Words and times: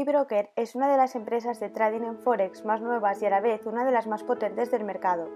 eBroker 0.00 0.50
es 0.54 0.76
una 0.76 0.88
de 0.88 0.96
las 0.96 1.16
empresas 1.16 1.58
de 1.58 1.70
trading 1.70 2.02
en 2.02 2.18
Forex 2.18 2.64
más 2.64 2.80
nuevas 2.80 3.20
y 3.20 3.26
a 3.26 3.30
la 3.30 3.40
vez 3.40 3.66
una 3.66 3.84
de 3.84 3.90
las 3.90 4.06
más 4.06 4.22
potentes 4.22 4.70
del 4.70 4.84
mercado. 4.84 5.28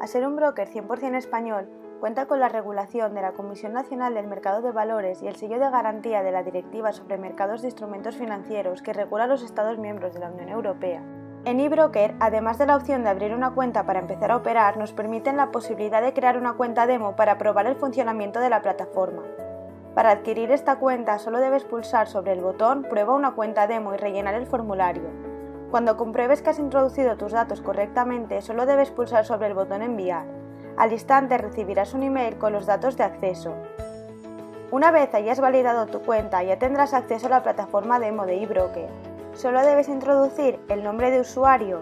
A 0.00 0.06
ser 0.06 0.26
un 0.26 0.36
broker 0.36 0.66
100% 0.70 1.16
español, 1.16 1.68
cuenta 2.00 2.24
con 2.24 2.40
la 2.40 2.48
regulación 2.48 3.14
de 3.14 3.20
la 3.20 3.32
Comisión 3.32 3.74
Nacional 3.74 4.14
del 4.14 4.26
Mercado 4.26 4.62
de 4.62 4.72
Valores 4.72 5.22
y 5.22 5.26
el 5.26 5.36
sello 5.36 5.58
de 5.58 5.70
garantía 5.70 6.22
de 6.22 6.32
la 6.32 6.42
Directiva 6.42 6.94
sobre 6.94 7.18
Mercados 7.18 7.60
de 7.60 7.68
Instrumentos 7.68 8.16
Financieros 8.16 8.80
que 8.80 8.94
regula 8.94 9.26
los 9.26 9.42
Estados 9.42 9.76
miembros 9.76 10.14
de 10.14 10.20
la 10.20 10.30
Unión 10.30 10.48
Europea. 10.48 11.02
En 11.44 11.60
eBroker, 11.60 12.14
además 12.18 12.56
de 12.56 12.64
la 12.64 12.76
opción 12.76 13.04
de 13.04 13.10
abrir 13.10 13.34
una 13.34 13.52
cuenta 13.52 13.84
para 13.84 14.00
empezar 14.00 14.30
a 14.30 14.38
operar, 14.38 14.78
nos 14.78 14.94
permiten 14.94 15.36
la 15.36 15.50
posibilidad 15.50 16.00
de 16.00 16.14
crear 16.14 16.38
una 16.38 16.54
cuenta 16.54 16.86
demo 16.86 17.16
para 17.16 17.36
probar 17.36 17.66
el 17.66 17.76
funcionamiento 17.76 18.40
de 18.40 18.48
la 18.48 18.62
plataforma. 18.62 19.24
Para 19.96 20.10
adquirir 20.10 20.50
esta 20.50 20.76
cuenta 20.76 21.18
solo 21.18 21.40
debes 21.40 21.64
pulsar 21.64 22.06
sobre 22.06 22.32
el 22.32 22.42
botón 22.42 22.82
Prueba 22.82 23.14
una 23.14 23.30
cuenta 23.30 23.66
demo 23.66 23.94
y 23.94 23.96
rellenar 23.96 24.34
el 24.34 24.44
formulario. 24.44 25.04
Cuando 25.70 25.96
compruebes 25.96 26.42
que 26.42 26.50
has 26.50 26.58
introducido 26.58 27.16
tus 27.16 27.32
datos 27.32 27.62
correctamente, 27.62 28.42
solo 28.42 28.66
debes 28.66 28.90
pulsar 28.90 29.24
sobre 29.24 29.46
el 29.46 29.54
botón 29.54 29.80
Enviar. 29.80 30.26
Al 30.76 30.92
instante 30.92 31.38
recibirás 31.38 31.94
un 31.94 32.02
email 32.02 32.36
con 32.36 32.52
los 32.52 32.66
datos 32.66 32.98
de 32.98 33.04
acceso. 33.04 33.54
Una 34.70 34.90
vez 34.90 35.14
hayas 35.14 35.40
validado 35.40 35.86
tu 35.86 36.02
cuenta, 36.02 36.42
ya 36.42 36.58
tendrás 36.58 36.92
acceso 36.92 37.28
a 37.28 37.30
la 37.30 37.42
plataforma 37.42 37.98
demo 37.98 38.26
de 38.26 38.42
eBroker. 38.42 38.90
Solo 39.32 39.62
debes 39.62 39.88
introducir 39.88 40.60
el 40.68 40.84
nombre 40.84 41.10
de 41.10 41.20
usuario 41.20 41.80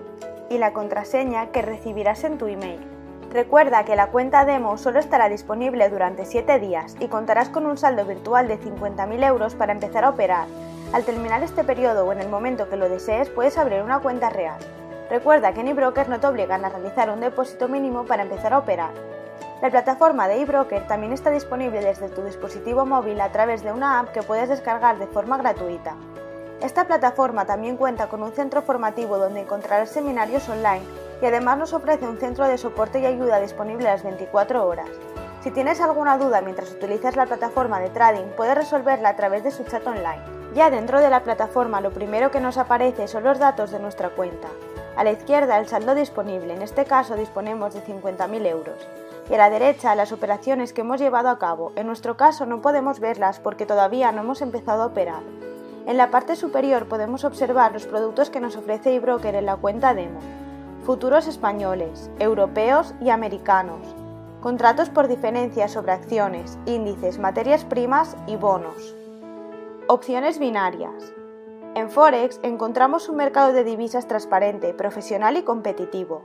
y 0.49 0.59
la 0.59 0.73
contraseña 0.73 1.51
que 1.51 1.63
recibirás 1.63 2.23
en 2.23 2.39
tu 2.39 2.47
email. 2.47 2.94
Recuerda 3.35 3.85
que 3.85 3.97
la 3.97 4.13
cuenta 4.13 4.45
demo 4.45 4.79
solo 4.79 5.01
estará 5.01 5.29
disponible 5.29 5.91
durante 5.91 6.25
7 6.25 6.61
días 6.61 6.95
y 7.01 7.09
contarás 7.09 7.49
con 7.49 7.67
un 7.67 7.77
saldo 7.77 8.05
virtual 8.05 8.47
de 8.47 8.61
50.000 8.61 9.27
euros 9.27 9.57
para 9.57 9.73
empezar 9.73 10.05
a 10.05 10.11
operar. 10.11 10.47
Al 10.93 11.03
terminar 11.03 11.43
este 11.43 11.65
periodo 11.65 12.07
o 12.07 12.13
en 12.13 12.21
el 12.21 12.29
momento 12.29 12.71
que 12.71 12.77
lo 12.77 12.89
desees 12.89 13.31
puedes 13.31 13.59
abrir 13.59 13.83
una 13.83 13.99
cuenta 13.99 14.31
real. 14.31 14.61
Recuerda 15.11 15.53
que 15.53 15.63
en 15.63 15.67
eBroker 15.67 16.09
no 16.09 16.21
te 16.21 16.29
obligan 16.29 16.65
a 16.65 16.69
realizar 16.69 17.11
un 17.11 17.19
depósito 17.19 17.67
mínimo 17.67 18.05
para 18.05 18.23
empezar 18.23 18.53
a 18.53 18.59
operar. 18.59 18.93
La 19.61 19.69
plataforma 19.69 20.29
de 20.29 20.41
eBroker 20.41 20.87
también 20.87 21.13
está 21.13 21.31
disponible 21.31 21.81
desde 21.81 22.11
tu 22.11 22.23
dispositivo 22.23 22.87
móvil 22.87 23.21
a 23.21 23.33
través 23.33 23.65
de 23.65 23.73
una 23.73 23.99
app 23.99 24.13
que 24.13 24.23
puedes 24.23 24.49
descargar 24.49 25.01
de 25.01 25.09
forma 25.09 25.39
gratuita. 25.39 25.97
Esta 26.63 26.85
plataforma 26.85 27.47
también 27.47 27.77
cuenta 27.77 28.07
con 28.07 28.23
un 28.23 28.33
centro 28.33 28.63
formativo 28.63 29.19
donde 29.19 29.41
encontrarás 29.41 29.91
seminarios 29.91 30.49
online 30.49 30.85
y 31.25 31.27
además 31.27 31.57
nos 31.57 31.73
ofrece 31.73 32.07
un 32.07 32.19
centro 32.19 32.47
de 32.47 32.59
soporte 32.59 33.01
y 33.01 33.07
ayuda 33.07 33.41
disponible 33.41 33.85
las 33.85 34.03
24 34.03 34.67
horas. 34.67 34.91
Si 35.41 35.51
tienes 35.51 35.81
alguna 35.81 36.19
duda 36.19 36.43
mientras 36.43 36.71
utilizas 36.71 37.17
la 37.17 37.25
plataforma 37.25 37.81
de 37.81 37.89
trading, 37.89 38.27
puedes 38.37 38.55
resolverla 38.55 39.09
a 39.09 39.17
través 39.17 39.43
de 39.43 39.51
su 39.51 39.65
chat 39.65 39.87
online. 39.87 40.21
Ya 40.55 40.69
dentro 40.69 41.01
de 41.01 41.09
la 41.09 41.23
plataforma 41.25 41.81
lo 41.81 41.93
primero 41.93 42.31
que 42.31 42.41
nos 42.41 42.59
aparece 42.59 43.09
son 43.09 43.25
los 43.25 43.39
datos 43.39 43.71
de 43.71 43.79
nuestra 43.79 44.11
cuenta. 44.11 44.49
A 44.97 45.03
la 45.03 45.13
izquierda 45.13 45.59
el 45.59 45.67
saldo 45.67 45.95
disponible, 45.95 46.53
en 46.53 46.61
este 46.61 46.85
caso 46.85 47.17
disponemos 47.17 47.73
de 47.73 47.83
50.000 47.83 48.47
euros. 48.47 48.87
Y 49.31 49.35
a 49.35 49.39
la 49.39 49.49
derecha 49.49 49.95
las 49.95 50.13
operaciones 50.13 50.75
que 50.75 50.83
hemos 50.83 51.01
llevado 51.01 51.31
a 51.31 51.39
cabo. 51.39 51.73
En 51.75 51.87
nuestro 51.87 52.19
caso 52.19 52.45
no 52.45 52.61
podemos 52.61 53.01
verlas 53.01 53.41
porque 53.41 53.65
todavía 53.65 54.13
no 54.13 54.21
hemos 54.21 54.43
empezado 54.43 54.83
a 54.83 54.87
operar. 54.89 55.23
En 55.87 55.97
la 55.97 56.11
parte 56.11 56.37
superior 56.37 56.87
podemos 56.87 57.25
observar 57.25 57.73
los 57.73 57.87
productos 57.87 58.29
que 58.29 58.41
nos 58.41 58.57
ofrece 58.57 58.95
eBroker 58.95 59.35
en 59.35 59.47
la 59.47 59.57
cuenta 59.57 59.95
demo 59.95 60.21
futuros 60.85 61.27
españoles, 61.27 62.11
europeos 62.19 62.95
y 63.01 63.09
americanos, 63.09 63.97
contratos 64.43 64.91
por 64.91 65.09
diferencia 65.09 65.67
sobre 65.67 65.93
acciones, 65.93 66.59
índices, 66.67 67.19
materias 67.19 67.65
primas 67.65 68.17
y 68.27 68.37
bonos. 68.37 68.95
Opciones 69.89 70.39
binarias. 70.39 71.15
En 71.75 71.91
Forex 71.91 72.39
encontramos 72.43 73.09
un 73.09 73.17
mercado 73.17 73.55
de 73.55 73.65
divisas 73.65 74.07
transparente, 74.07 74.75
profesional 74.75 75.39
y 75.39 75.43
competitivo. 75.43 76.23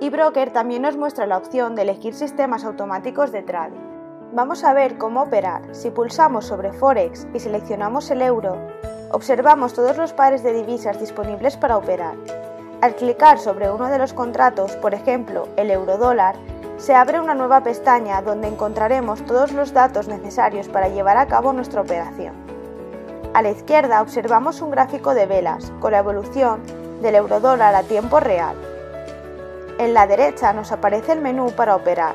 Y 0.00 0.10
Broker 0.10 0.52
también 0.52 0.82
nos 0.82 0.96
muestra 0.96 1.26
la 1.26 1.36
opción 1.36 1.74
de 1.74 1.82
elegir 1.82 2.14
sistemas 2.14 2.64
automáticos 2.64 3.32
de 3.32 3.42
trading. 3.42 4.32
Vamos 4.32 4.62
a 4.62 4.74
ver 4.74 4.96
cómo 4.96 5.22
operar. 5.22 5.74
Si 5.74 5.90
pulsamos 5.90 6.44
sobre 6.44 6.72
Forex 6.72 7.26
y 7.34 7.40
seleccionamos 7.40 8.08
el 8.12 8.22
euro, 8.22 8.56
observamos 9.10 9.74
todos 9.74 9.96
los 9.96 10.12
pares 10.12 10.44
de 10.44 10.52
divisas 10.52 11.00
disponibles 11.00 11.56
para 11.56 11.76
operar. 11.76 12.14
Al 12.80 12.94
clicar 12.94 13.40
sobre 13.40 13.70
uno 13.72 13.88
de 13.88 13.98
los 13.98 14.12
contratos, 14.12 14.76
por 14.76 14.94
ejemplo 14.94 15.48
el 15.56 15.72
eurodólar, 15.72 16.36
se 16.76 16.94
abre 16.94 17.18
una 17.18 17.34
nueva 17.34 17.60
pestaña 17.60 18.22
donde 18.22 18.46
encontraremos 18.46 19.24
todos 19.26 19.50
los 19.50 19.72
datos 19.72 20.06
necesarios 20.06 20.68
para 20.68 20.88
llevar 20.88 21.16
a 21.16 21.26
cabo 21.26 21.52
nuestra 21.52 21.80
operación. 21.80 22.34
A 23.34 23.42
la 23.42 23.50
izquierda 23.50 24.00
observamos 24.00 24.62
un 24.62 24.70
gráfico 24.70 25.12
de 25.12 25.26
velas 25.26 25.72
con 25.80 25.90
la 25.90 25.98
evolución 25.98 26.62
del 27.02 27.16
eurodólar 27.16 27.74
a 27.74 27.82
tiempo 27.82 28.20
real. 28.20 28.54
En 29.78 29.92
la 29.92 30.06
derecha 30.06 30.52
nos 30.52 30.70
aparece 30.70 31.12
el 31.12 31.20
menú 31.20 31.50
para 31.50 31.74
operar. 31.74 32.14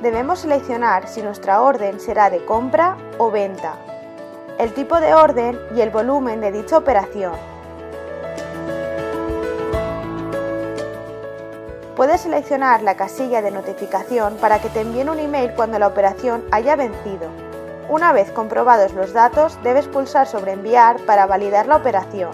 Debemos 0.00 0.38
seleccionar 0.38 1.06
si 1.06 1.20
nuestra 1.20 1.60
orden 1.60 2.00
será 2.00 2.30
de 2.30 2.42
compra 2.46 2.96
o 3.18 3.30
venta, 3.30 3.74
el 4.58 4.72
tipo 4.72 5.00
de 5.00 5.12
orden 5.12 5.58
y 5.76 5.82
el 5.82 5.90
volumen 5.90 6.40
de 6.40 6.50
dicha 6.50 6.78
operación. 6.78 7.57
Puedes 11.98 12.20
seleccionar 12.20 12.84
la 12.84 12.94
casilla 12.94 13.42
de 13.42 13.50
notificación 13.50 14.36
para 14.36 14.60
que 14.60 14.68
te 14.68 14.82
envíen 14.82 15.08
un 15.08 15.18
email 15.18 15.52
cuando 15.54 15.80
la 15.80 15.88
operación 15.88 16.44
haya 16.52 16.76
vencido. 16.76 17.28
Una 17.88 18.12
vez 18.12 18.30
comprobados 18.30 18.92
los 18.92 19.12
datos, 19.12 19.58
debes 19.64 19.88
pulsar 19.88 20.28
sobre 20.28 20.52
enviar 20.52 21.00
para 21.06 21.26
validar 21.26 21.66
la 21.66 21.74
operación. 21.74 22.30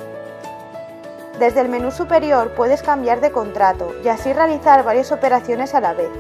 Desde 1.39 1.63
el 1.63 1.71
menú 1.71 1.93
superior 1.93 2.51
puedes 2.51 2.83
cambiar 2.83 3.23
de 3.23 3.33
contrato 3.33 3.95
y 4.05 4.09
así 4.09 4.35
realizar 4.35 4.85
varias 4.85 5.11
operaciones 5.13 5.75
a 5.75 5.81
la 5.81 5.95
vez. 5.95 6.11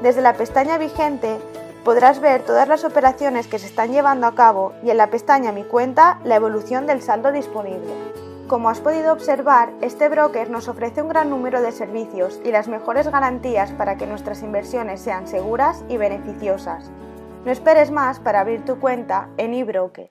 Desde 0.00 0.22
la 0.22 0.32
pestaña 0.32 0.78
vigente 0.78 1.36
podrás 1.84 2.20
ver 2.20 2.40
todas 2.40 2.68
las 2.68 2.84
operaciones 2.84 3.46
que 3.48 3.58
se 3.58 3.66
están 3.66 3.92
llevando 3.92 4.26
a 4.26 4.34
cabo 4.34 4.72
y 4.82 4.88
en 4.88 4.96
la 4.96 5.08
pestaña 5.08 5.52
Mi 5.52 5.64
cuenta 5.64 6.20
la 6.24 6.36
evolución 6.36 6.86
del 6.86 7.02
saldo 7.02 7.30
disponible. 7.32 8.29
Como 8.50 8.68
has 8.68 8.80
podido 8.80 9.12
observar, 9.12 9.72
este 9.80 10.08
broker 10.08 10.50
nos 10.50 10.66
ofrece 10.66 11.00
un 11.00 11.08
gran 11.08 11.30
número 11.30 11.62
de 11.62 11.70
servicios 11.70 12.40
y 12.44 12.50
las 12.50 12.66
mejores 12.66 13.06
garantías 13.06 13.70
para 13.70 13.96
que 13.96 14.08
nuestras 14.08 14.42
inversiones 14.42 15.00
sean 15.00 15.28
seguras 15.28 15.84
y 15.88 15.98
beneficiosas. 15.98 16.90
No 17.44 17.52
esperes 17.52 17.92
más 17.92 18.18
para 18.18 18.40
abrir 18.40 18.64
tu 18.64 18.80
cuenta 18.80 19.28
en 19.36 19.54
eBroker. 19.54 20.10